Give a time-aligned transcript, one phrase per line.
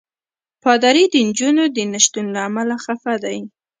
[0.63, 3.37] پادري د نجونو د نه شتون له امله خفه دی.